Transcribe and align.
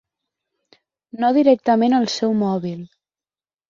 No 1.25 1.31
directament 1.39 1.97
al 2.01 2.11
seu 2.19 2.37
mòbil. 2.45 2.85